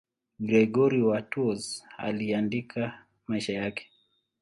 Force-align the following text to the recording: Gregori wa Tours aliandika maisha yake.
Gregori 0.39 1.01
wa 1.03 1.21
Tours 1.21 1.83
aliandika 1.97 3.05
maisha 3.27 3.53
yake. 3.53 3.87